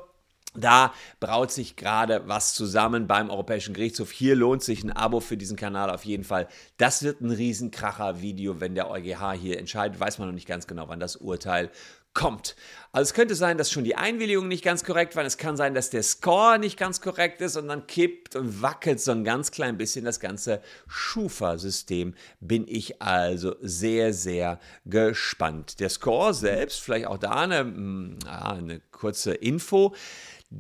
da 0.56 0.94
braut 1.20 1.52
sich 1.52 1.76
gerade 1.76 2.28
was 2.28 2.54
zusammen 2.54 3.08
beim 3.08 3.30
Europäischen 3.30 3.74
Gerichtshof. 3.74 4.12
Hier 4.12 4.36
lohnt 4.36 4.62
sich 4.62 4.84
ein 4.84 4.92
Abo 4.92 5.20
für 5.20 5.38
diesen 5.38 5.58
Kanal 5.58 5.90
auf 5.90 6.06
jeden 6.06 6.24
Fall. 6.24 6.48
Das 6.78 7.02
wird 7.02 7.22
ein 7.22 7.32
Riesenkracher-Video, 7.32 8.60
wenn 8.60 8.76
der 8.76 8.92
EuGH 8.92 9.34
hier 9.34 9.58
entscheidet. 9.58 10.00
Weiß 10.00 10.20
man 10.20 10.28
noch 10.28 10.36
nicht 10.36 10.48
ganz 10.48 10.68
genau, 10.68 10.88
wann 10.90 11.00
das 11.00 11.16
Urteil 11.16 11.72
kommt. 12.14 12.56
Also 12.92 13.10
es 13.10 13.14
könnte 13.16 13.34
sein, 13.34 13.58
dass 13.58 13.72
schon 13.72 13.84
die 13.84 13.96
Einwilligungen 13.96 14.50
nicht 14.50 14.64
ganz 14.64 14.84
korrekt 14.84 15.16
waren. 15.16 15.26
Es 15.26 15.38
kann 15.38 15.58
sein, 15.58 15.74
dass 15.74 15.90
der 15.90 16.04
Score 16.04 16.60
nicht 16.60 16.78
ganz 16.78 17.02
korrekt 17.02 17.42
ist 17.42 17.58
und 17.58 17.68
dann 17.68 17.88
kippt 17.88 18.36
und 18.36 18.62
wackelt 18.62 19.02
so 19.02 19.12
ein 19.12 19.24
ganz 19.24 19.50
klein 19.50 19.80
bisschen 19.80 20.06
das 20.06 20.20
ganze 20.20 20.62
Schufa-System. 20.88 22.14
Bin 22.40 22.68
ich 22.68 23.02
also 23.02 23.56
sehr, 23.62 24.14
sehr 24.14 24.60
gespannt. 24.86 25.80
Der 25.80 25.90
Score 25.90 26.36
selbst, 26.36 26.82
vielleicht 26.82 27.08
auch 27.08 27.18
da 27.18 27.32
eine, 27.32 27.64
mm, 27.64 28.20
eine 28.28 28.80
kurze 28.92 29.34
Info. 29.34 29.96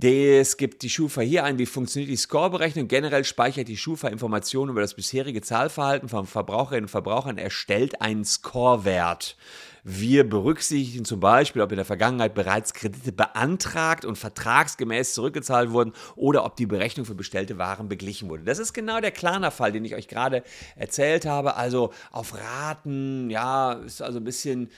Es 0.01 0.57
gibt 0.57 0.81
die 0.81 0.89
Schufa 0.89 1.21
hier 1.21 1.43
ein, 1.43 1.59
wie 1.59 1.67
funktioniert 1.67 2.09
die 2.09 2.17
Scoreberechnung. 2.17 2.87
Generell 2.87 3.25
speichert 3.25 3.67
die 3.67 3.77
Schufa 3.77 4.07
Informationen 4.07 4.71
über 4.71 4.81
das 4.81 4.95
bisherige 4.95 5.43
Zahlverhalten 5.43 6.09
von 6.09 6.25
Verbraucherinnen 6.25 6.85
und 6.85 6.89
Verbrauchern, 6.89 7.37
erstellt 7.37 8.01
einen 8.01 8.25
Scorewert. 8.25 9.37
Wir 9.85 10.27
berücksichtigen 10.27 11.03
zum 11.03 11.19
Beispiel, 11.19 11.61
ob 11.61 11.71
in 11.71 11.75
der 11.75 11.83
Vergangenheit 11.83 12.33
bereits 12.33 12.73
Kredite 12.73 13.11
beantragt 13.11 14.05
und 14.05 14.17
vertragsgemäß 14.17 15.13
zurückgezahlt 15.13 15.71
wurden 15.71 15.91
oder 16.15 16.45
ob 16.45 16.55
die 16.55 16.65
Berechnung 16.65 17.05
für 17.05 17.15
bestellte 17.15 17.57
Waren 17.57 17.89
beglichen 17.89 18.29
wurde. 18.29 18.43
Das 18.43 18.59
ist 18.59 18.71
genau 18.71 19.01
der 19.01 19.11
Klarna-Fall, 19.11 19.73
den 19.73 19.83
ich 19.83 19.95
euch 19.95 20.07
gerade 20.07 20.43
erzählt 20.77 21.25
habe. 21.25 21.57
Also 21.57 21.91
auf 22.11 22.33
Raten, 22.33 23.29
ja, 23.29 23.73
ist 23.73 24.01
also 24.01 24.19
ein 24.19 24.23
bisschen 24.23 24.71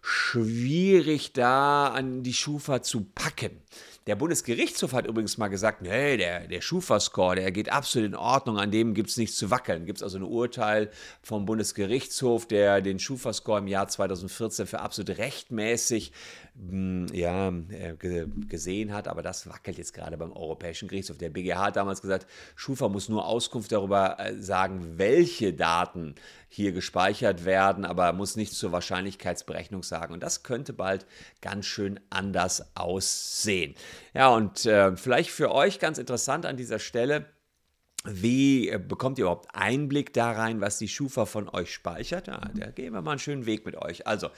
schwierig 0.00 1.32
da 1.32 1.88
an 1.88 2.22
die 2.22 2.34
Schufa 2.34 2.82
zu 2.82 3.04
packen. 3.14 3.62
Der 4.08 4.16
Bundesgerichtshof 4.16 4.94
hat 4.94 5.06
übrigens 5.06 5.38
mal 5.38 5.46
gesagt, 5.46 5.80
nee, 5.82 6.16
der, 6.16 6.48
der 6.48 6.60
Schufa-Score, 6.60 7.36
der 7.36 7.52
geht 7.52 7.70
absolut 7.70 8.08
in 8.08 8.16
Ordnung, 8.16 8.58
an 8.58 8.72
dem 8.72 8.94
gibt 8.94 9.10
es 9.10 9.16
nichts 9.16 9.36
zu 9.36 9.52
wackeln. 9.52 9.86
Gibt 9.86 9.98
es 9.98 10.02
also 10.02 10.18
ein 10.18 10.24
Urteil 10.24 10.90
vom 11.22 11.44
Bundesgerichtshof, 11.44 12.46
der 12.46 12.80
den 12.80 12.98
Schufa-Score 12.98 13.60
im 13.60 13.68
Jahr 13.68 13.86
2014 13.86 14.66
für 14.66 14.80
absolut 14.80 15.18
rechtmäßig 15.18 16.10
hm, 16.54 17.06
ja, 17.12 17.48
äh, 17.48 17.94
gesehen 18.48 18.92
hat, 18.92 19.06
aber 19.06 19.22
das 19.22 19.48
wackelt 19.48 19.78
jetzt 19.78 19.94
gerade 19.94 20.18
beim 20.18 20.32
Europäischen 20.32 20.88
Gerichtshof. 20.88 21.16
Der 21.18 21.30
BGH 21.30 21.66
hat 21.66 21.76
damals 21.76 22.02
gesagt, 22.02 22.26
Schufa 22.56 22.88
muss 22.88 23.08
nur 23.08 23.24
Auskunft 23.24 23.70
darüber 23.70 24.18
äh, 24.18 24.34
sagen, 24.34 24.98
welche 24.98 25.54
Daten 25.54 26.16
hier 26.48 26.72
gespeichert 26.72 27.46
werden, 27.46 27.86
aber 27.86 28.12
muss 28.12 28.36
nichts 28.36 28.58
zur 28.58 28.72
Wahrscheinlichkeitsberechnung 28.72 29.82
sagen. 29.82 30.12
Und 30.12 30.22
das 30.22 30.42
könnte 30.42 30.74
bald 30.74 31.06
ganz 31.40 31.64
schön 31.64 31.98
anders 32.10 32.76
aussehen. 32.76 33.74
Ja, 34.14 34.30
und 34.30 34.66
äh, 34.66 34.96
vielleicht 34.96 35.30
für 35.30 35.52
euch 35.52 35.78
ganz 35.78 35.98
interessant 35.98 36.46
an 36.46 36.56
dieser 36.56 36.78
Stelle, 36.78 37.26
wie 38.04 38.68
äh, 38.68 38.78
bekommt 38.78 39.18
ihr 39.18 39.24
überhaupt 39.24 39.54
Einblick 39.54 40.12
da 40.12 40.32
rein, 40.32 40.60
was 40.60 40.78
die 40.78 40.88
Schufa 40.88 41.26
von 41.26 41.48
euch 41.48 41.72
speichert? 41.72 42.26
Ja, 42.26 42.40
da 42.54 42.70
gehen 42.70 42.92
wir 42.92 43.02
mal 43.02 43.12
einen 43.12 43.20
schönen 43.20 43.46
Weg 43.46 43.64
mit 43.64 43.76
euch. 43.76 44.06
Also, 44.06 44.28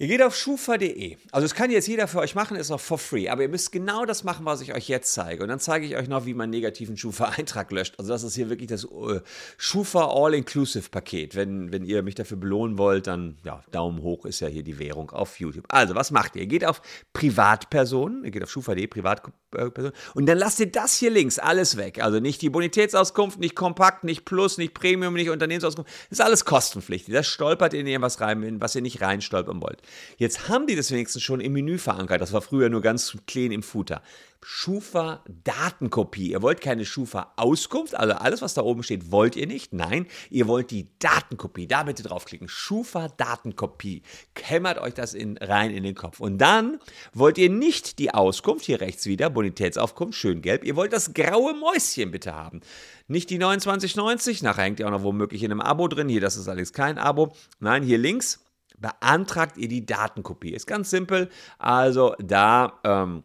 Ihr 0.00 0.06
geht 0.06 0.22
auf 0.22 0.34
schufa.de. 0.34 1.18
Also 1.30 1.44
das 1.44 1.54
kann 1.54 1.70
jetzt 1.70 1.86
jeder 1.86 2.08
für 2.08 2.20
euch 2.20 2.34
machen, 2.34 2.56
ist 2.56 2.70
auch 2.70 2.80
for 2.80 2.96
free. 2.96 3.28
Aber 3.28 3.42
ihr 3.42 3.50
müsst 3.50 3.70
genau 3.70 4.06
das 4.06 4.24
machen, 4.24 4.46
was 4.46 4.62
ich 4.62 4.72
euch 4.72 4.88
jetzt 4.88 5.12
zeige. 5.12 5.42
Und 5.42 5.50
dann 5.50 5.60
zeige 5.60 5.84
ich 5.84 5.94
euch 5.94 6.08
noch, 6.08 6.24
wie 6.24 6.32
man 6.32 6.48
negativen 6.48 6.96
Schufa-Eintrag 6.96 7.70
löscht. 7.70 7.96
Also 7.98 8.10
das 8.10 8.22
ist 8.22 8.34
hier 8.34 8.48
wirklich 8.48 8.70
das 8.70 8.86
uh, 8.86 9.20
Schufa 9.58 10.06
All-Inclusive-Paket. 10.06 11.34
Wenn, 11.34 11.70
wenn 11.70 11.84
ihr 11.84 12.02
mich 12.02 12.14
dafür 12.14 12.38
belohnen 12.38 12.78
wollt, 12.78 13.08
dann 13.08 13.36
ja, 13.44 13.62
Daumen 13.72 14.00
hoch 14.00 14.24
ist 14.24 14.40
ja 14.40 14.48
hier 14.48 14.62
die 14.62 14.78
Währung 14.78 15.10
auf 15.10 15.38
YouTube. 15.38 15.66
Also 15.68 15.94
was 15.94 16.10
macht 16.10 16.34
ihr? 16.34 16.40
Ihr 16.40 16.48
geht 16.48 16.64
auf 16.64 16.80
Privatpersonen, 17.12 18.24
ihr 18.24 18.30
geht 18.30 18.42
auf 18.42 18.50
schufa.de, 18.50 18.86
Privatpersonen. 18.86 19.92
Und 20.14 20.24
dann 20.24 20.38
lasst 20.38 20.60
ihr 20.60 20.72
das 20.72 20.96
hier 20.96 21.10
links 21.10 21.38
alles 21.38 21.76
weg. 21.76 22.02
Also 22.02 22.20
nicht 22.20 22.40
die 22.40 22.48
Bonitätsauskunft, 22.48 23.38
nicht 23.38 23.54
Kompakt, 23.54 24.04
nicht 24.04 24.24
Plus, 24.24 24.56
nicht 24.56 24.72
Premium, 24.72 25.12
nicht 25.12 25.28
Unternehmensauskunft. 25.28 25.90
Das 26.08 26.20
ist 26.20 26.24
alles 26.24 26.46
kostenpflichtig. 26.46 27.12
Das 27.12 27.26
stolpert 27.26 27.74
in 27.74 27.86
irgendwas 27.86 28.22
rein, 28.22 28.62
was 28.62 28.74
ihr 28.74 28.80
nicht 28.80 29.02
reinstolpern 29.02 29.60
wollt. 29.60 29.82
Jetzt 30.16 30.48
haben 30.48 30.66
die 30.66 30.76
das 30.76 30.90
wenigstens 30.90 31.22
schon 31.22 31.40
im 31.40 31.52
Menü 31.52 31.78
verankert. 31.78 32.20
Das 32.20 32.32
war 32.32 32.42
früher 32.42 32.68
nur 32.68 32.82
ganz 32.82 33.16
clean 33.26 33.52
im 33.52 33.62
Footer. 33.62 34.02
Schufa 34.42 35.22
Datenkopie. 35.44 36.30
Ihr 36.30 36.40
wollt 36.40 36.60
keine 36.60 36.86
Schufa 36.86 37.32
Auskunft, 37.36 37.94
also 37.94 38.14
alles, 38.14 38.40
was 38.40 38.54
da 38.54 38.62
oben 38.62 38.82
steht, 38.82 39.10
wollt 39.10 39.36
ihr 39.36 39.46
nicht. 39.46 39.72
Nein, 39.72 40.06
ihr 40.30 40.48
wollt 40.48 40.70
die 40.70 40.88
Datenkopie. 40.98 41.66
Da 41.66 41.82
bitte 41.82 42.02
draufklicken. 42.02 42.48
Schufa 42.48 43.08
Datenkopie. 43.08 44.02
Kämmert 44.34 44.78
euch 44.78 44.94
das 44.94 45.12
in, 45.12 45.36
rein 45.36 45.70
in 45.72 45.82
den 45.82 45.94
Kopf. 45.94 46.20
Und 46.20 46.38
dann 46.38 46.78
wollt 47.12 47.36
ihr 47.36 47.50
nicht 47.50 47.98
die 47.98 48.14
Auskunft, 48.14 48.64
hier 48.64 48.80
rechts 48.80 49.06
wieder, 49.06 49.28
Bonitätsaufkunft, 49.28 50.18
schön 50.18 50.40
gelb. 50.40 50.64
Ihr 50.64 50.76
wollt 50.76 50.92
das 50.92 51.12
graue 51.12 51.54
Mäuschen 51.54 52.10
bitte 52.10 52.34
haben. 52.34 52.60
Nicht 53.08 53.28
die 53.30 53.38
29,90, 53.38 54.42
nachher 54.42 54.62
hängt 54.64 54.80
ihr 54.80 54.86
auch 54.86 54.92
noch 54.92 55.02
womöglich 55.02 55.42
in 55.42 55.50
einem 55.50 55.60
Abo 55.60 55.88
drin. 55.88 56.08
Hier, 56.08 56.20
das 56.20 56.36
ist 56.36 56.48
allerdings 56.48 56.72
kein 56.72 56.96
Abo. 56.96 57.32
Nein, 57.58 57.82
hier 57.82 57.98
links 57.98 58.40
beantragt 58.80 59.56
ihr 59.56 59.68
die 59.68 59.86
Datenkopie. 59.86 60.52
Ist 60.52 60.66
ganz 60.66 60.90
simpel. 60.90 61.28
Also 61.58 62.14
da 62.18 62.80
ähm, 62.84 63.22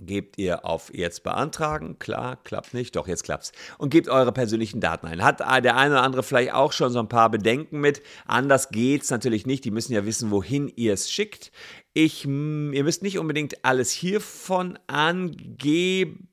gebt 0.00 0.38
ihr 0.38 0.64
auf 0.64 0.92
jetzt 0.92 1.22
beantragen. 1.22 1.98
Klar, 1.98 2.36
klappt 2.44 2.74
nicht. 2.74 2.96
Doch, 2.96 3.08
jetzt 3.08 3.24
klappt's. 3.24 3.52
Und 3.78 3.90
gebt 3.90 4.08
eure 4.08 4.32
persönlichen 4.32 4.80
Daten 4.80 5.06
ein. 5.06 5.22
Hat 5.22 5.40
der 5.40 5.76
eine 5.76 5.94
oder 5.94 6.02
andere 6.02 6.22
vielleicht 6.22 6.52
auch 6.52 6.72
schon 6.72 6.90
so 6.90 6.98
ein 6.98 7.08
paar 7.08 7.30
Bedenken 7.30 7.80
mit. 7.80 8.02
Anders 8.26 8.70
geht's 8.70 9.10
natürlich 9.10 9.46
nicht. 9.46 9.64
Die 9.64 9.70
müssen 9.70 9.92
ja 9.92 10.04
wissen, 10.04 10.30
wohin 10.30 10.70
ihr 10.74 10.92
es 10.92 11.10
schickt. 11.10 11.52
Ich, 11.96 12.24
ihr 12.24 12.82
müsst 12.82 13.04
nicht 13.04 13.20
unbedingt 13.20 13.64
alles 13.64 13.92
hiervon 13.92 14.80
angeben, 14.88 16.26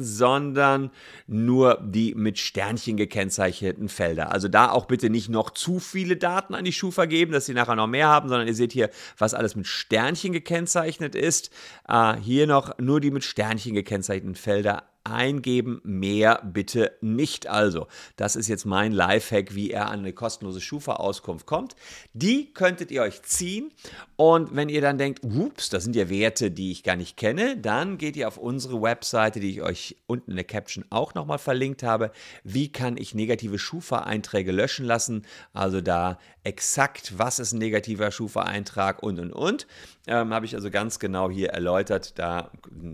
sondern 0.00 0.90
nur 1.28 1.80
die 1.80 2.16
mit 2.16 2.40
Sternchen 2.40 2.96
gekennzeichneten 2.96 3.88
Felder. 3.88 4.32
Also 4.32 4.48
da 4.48 4.72
auch 4.72 4.86
bitte 4.86 5.08
nicht 5.08 5.28
noch 5.28 5.50
zu 5.50 5.78
viele 5.78 6.16
Daten 6.16 6.56
an 6.56 6.64
die 6.64 6.72
Schufa 6.72 7.04
geben, 7.04 7.30
dass 7.30 7.46
sie 7.46 7.54
nachher 7.54 7.76
noch 7.76 7.86
mehr 7.86 8.08
haben, 8.08 8.28
sondern 8.28 8.48
ihr 8.48 8.54
seht 8.54 8.72
hier, 8.72 8.90
was 9.16 9.32
alles 9.32 9.54
mit 9.54 9.68
Sternchen 9.68 10.32
gekennzeichnet 10.32 11.14
ist. 11.14 11.50
Äh, 11.86 12.16
hier 12.16 12.48
noch 12.48 12.76
nur 12.78 13.00
die 13.00 13.12
mit 13.12 13.22
Sternchen 13.22 13.74
gekennzeichneten 13.74 14.34
Felder 14.34 14.89
eingeben, 15.04 15.80
mehr 15.84 16.42
bitte 16.44 16.92
nicht. 17.00 17.46
Also, 17.46 17.86
das 18.16 18.36
ist 18.36 18.48
jetzt 18.48 18.64
mein 18.64 18.92
Lifehack, 18.92 19.54
wie 19.54 19.70
er 19.70 19.88
an 19.88 20.00
eine 20.00 20.12
kostenlose 20.12 20.60
Schufa-Auskunft 20.60 21.46
kommt. 21.46 21.74
Die 22.12 22.52
könntet 22.52 22.90
ihr 22.90 23.02
euch 23.02 23.22
ziehen 23.22 23.72
und 24.16 24.54
wenn 24.54 24.68
ihr 24.68 24.80
dann 24.80 24.98
denkt, 24.98 25.24
ups, 25.24 25.70
das 25.70 25.84
sind 25.84 25.96
ja 25.96 26.08
Werte, 26.10 26.50
die 26.50 26.70
ich 26.70 26.82
gar 26.82 26.96
nicht 26.96 27.16
kenne, 27.16 27.56
dann 27.56 27.98
geht 27.98 28.16
ihr 28.16 28.28
auf 28.28 28.36
unsere 28.36 28.82
Webseite, 28.82 29.40
die 29.40 29.50
ich 29.50 29.62
euch 29.62 29.96
unten 30.06 30.32
in 30.32 30.36
der 30.36 30.44
Caption 30.44 30.84
auch 30.90 31.14
nochmal 31.14 31.38
verlinkt 31.38 31.82
habe. 31.82 32.12
Wie 32.44 32.70
kann 32.70 32.96
ich 32.96 33.14
negative 33.14 33.58
Schufa-Einträge 33.58 34.52
löschen 34.52 34.84
lassen? 34.84 35.26
Also 35.52 35.80
da 35.80 36.18
exakt, 36.44 37.18
was 37.18 37.38
ist 37.38 37.52
ein 37.52 37.58
negativer 37.58 38.10
Schufa-Eintrag 38.10 39.02
und 39.02 39.18
und 39.18 39.32
und. 39.32 39.66
Ähm, 40.10 40.34
habe 40.34 40.44
ich 40.44 40.56
also 40.56 40.72
ganz 40.72 40.98
genau 40.98 41.30
hier 41.30 41.50
erläutert. 41.50 42.18
Da 42.18 42.50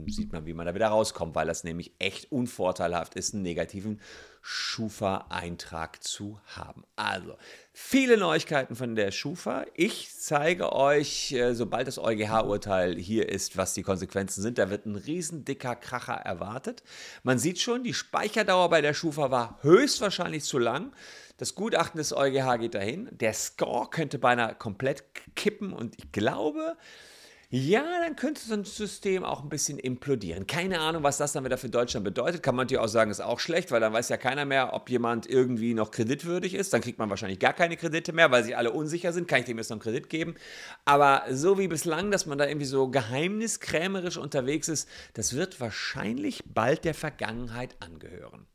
sieht 0.07 0.35
man, 0.35 0.45
wie 0.45 0.53
man 0.53 0.67
da 0.67 0.75
wieder 0.75 0.89
rauskommt, 0.89 1.35
weil 1.35 1.47
das 1.47 1.65
nämlich 1.65 1.93
echt 1.99 2.31
unvorteilhaft 2.31 3.15
ist, 3.15 3.33
einen 3.33 3.43
negativen 3.43 4.03
Schufa-Eintrag 4.43 6.05
zu 6.05 6.39
haben. 6.45 6.85
Also, 6.95 7.39
viele 7.73 8.19
Neuigkeiten 8.19 8.77
von 8.77 8.97
der 8.97 9.13
Schufa. 9.13 9.65
Ich 9.73 10.11
zeige 10.15 10.75
euch, 10.75 11.33
äh, 11.33 11.55
sobald 11.55 11.89
das 11.89 11.99
EuGH-Urteil 11.99 12.97
hier 12.97 13.31
ist, 13.31 13.57
was 13.57 13.73
die 13.73 13.83
Konsequenzen 13.83 14.43
sind. 14.43 14.59
Da 14.59 14.69
wird 14.69 14.85
ein 14.85 14.97
riesen 14.97 15.47
dicker 15.47 15.75
Kracher 15.75 16.17
erwartet. 16.17 16.83
Man 17.23 17.39
sieht 17.39 17.59
schon, 17.61 17.83
die 17.83 17.95
Speicherdauer 17.95 18.69
bei 18.69 18.83
der 18.83 18.93
Schufa 18.93 19.31
war 19.31 19.59
höchstwahrscheinlich 19.63 20.45
zu 20.45 20.59
lang. 20.59 20.93
Das 21.37 21.55
Gutachten 21.55 21.99
des 21.99 22.15
EuGH 22.15 22.59
geht 22.59 22.75
dahin. 22.75 23.09
Der 23.11 23.35
Score 23.35 23.89
könnte 23.91 24.19
beinahe 24.19 24.55
komplett 24.55 25.05
kippen 25.35 25.73
und 25.73 25.95
ich 25.99 26.11
glaube, 26.13 26.77
ja, 27.49 27.85
dann 28.03 28.17
könnte 28.17 28.41
so 28.41 28.55
ein 28.55 28.65
System 28.65 29.23
auch 29.23 29.41
ein 29.41 29.49
bisschen 29.49 29.79
implodieren. 29.79 30.49
Keine 30.49 30.81
Ahnung, 30.81 31.05
was 31.05 31.17
das 31.17 31.33
dann 31.33 31.45
wieder 31.45 31.59
für 31.59 31.69
Deutschland 31.69 32.03
bedeutet. 32.03 32.43
Kann 32.43 32.57
man 32.57 32.65
natürlich 32.65 32.83
auch 32.83 32.89
sagen, 32.89 33.09
ist 33.09 33.21
auch 33.21 33.39
schlecht, 33.39 33.71
weil 33.71 33.81
dann 33.81 33.93
weiß 33.93 34.09
ja 34.09 34.17
keiner 34.17 34.45
mehr, 34.45 34.73
ob 34.73 34.91
jemand 34.91 35.29
irgendwie 35.31 35.73
noch 35.73 35.93
kreditwürdig 35.93 36.55
ist. 36.55 36.73
Dann 36.73 36.81
kriegt 36.81 36.99
man 36.99 37.09
wahrscheinlich 37.09 37.39
gar 37.39 37.53
keine 37.53 37.77
Kredite 37.77 38.13
mehr, 38.13 38.33
weil 38.33 38.43
sich 38.43 38.57
alle 38.57 38.73
unsicher 38.73 39.13
sind. 39.13 39.29
Kann 39.29 39.41
ich 39.41 39.45
dem 39.45 39.59
jetzt 39.59 39.71
noch 39.71 39.77
einen 39.77 39.83
Kredit 39.83 40.09
geben? 40.09 40.35
Aber 40.85 41.23
so 41.31 41.57
wie 41.57 41.69
bislang, 41.69 42.11
dass 42.11 42.27
man 42.27 42.37
da 42.37 42.49
irgendwie 42.49 42.67
so 42.67 42.89
geheimniskrämerisch 42.89 44.17
unterwegs 44.17 44.67
ist, 44.67 44.89
das 45.15 45.37
wird 45.37 45.61
wahrscheinlich 45.61 46.43
bald 46.47 46.85
der 46.85 46.95
Vergangenheit 46.95 47.77
angehören. 47.79 48.47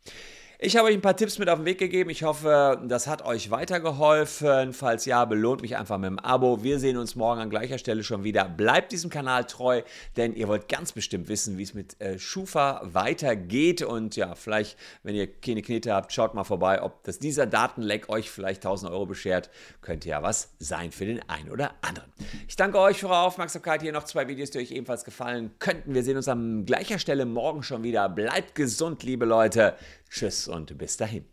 Ich 0.63 0.77
habe 0.77 0.89
euch 0.89 0.93
ein 0.93 1.01
paar 1.01 1.17
Tipps 1.17 1.39
mit 1.39 1.49
auf 1.49 1.57
den 1.57 1.65
Weg 1.65 1.79
gegeben. 1.79 2.11
Ich 2.11 2.21
hoffe, 2.21 2.79
das 2.85 3.07
hat 3.07 3.25
euch 3.25 3.49
weitergeholfen. 3.49 4.73
Falls 4.73 5.05
ja, 5.05 5.25
belohnt 5.25 5.63
mich 5.63 5.75
einfach 5.75 5.97
mit 5.97 6.07
dem 6.07 6.19
Abo. 6.19 6.61
Wir 6.61 6.77
sehen 6.77 6.97
uns 6.97 7.15
morgen 7.15 7.41
an 7.41 7.49
gleicher 7.49 7.79
Stelle 7.79 8.03
schon 8.03 8.23
wieder. 8.23 8.45
Bleibt 8.45 8.91
diesem 8.91 9.09
Kanal 9.09 9.45
treu, 9.45 9.81
denn 10.17 10.35
ihr 10.35 10.47
wollt 10.47 10.69
ganz 10.69 10.91
bestimmt 10.91 11.29
wissen, 11.29 11.57
wie 11.57 11.63
es 11.63 11.73
mit 11.73 11.99
äh, 11.99 12.19
Schufa 12.19 12.81
weitergeht. 12.83 13.81
Und 13.81 14.15
ja, 14.15 14.35
vielleicht, 14.35 14.77
wenn 15.01 15.15
ihr 15.15 15.25
keine 15.25 15.63
Knete 15.63 15.95
habt, 15.95 16.13
schaut 16.13 16.35
mal 16.35 16.43
vorbei, 16.43 16.83
ob 16.83 17.03
das 17.05 17.17
dieser 17.17 17.47
Datenleck 17.47 18.09
euch 18.09 18.29
vielleicht 18.29 18.63
1000 18.63 18.91
Euro 18.91 19.07
beschert. 19.07 19.49
Könnte 19.81 20.09
ja 20.09 20.21
was 20.21 20.51
sein 20.59 20.91
für 20.91 21.07
den 21.07 21.27
einen 21.27 21.49
oder 21.49 21.71
anderen. 21.81 22.11
Ich 22.47 22.55
danke 22.55 22.77
euch 22.77 22.99
für 22.99 23.07
eure 23.07 23.21
Aufmerksamkeit. 23.21 23.81
Hier 23.81 23.93
noch 23.93 24.03
zwei 24.03 24.27
Videos, 24.27 24.51
die 24.51 24.59
euch 24.59 24.69
ebenfalls 24.69 25.05
gefallen 25.05 25.55
könnten. 25.57 25.95
Wir 25.95 26.03
sehen 26.03 26.17
uns 26.17 26.27
an 26.27 26.67
gleicher 26.67 26.99
Stelle 26.99 27.25
morgen 27.25 27.63
schon 27.63 27.81
wieder. 27.81 28.07
Bleibt 28.09 28.53
gesund, 28.53 29.01
liebe 29.01 29.25
Leute. 29.25 29.75
Tschüss 30.11 30.47
und 30.49 30.77
bis 30.77 30.97
dahin. 30.97 31.25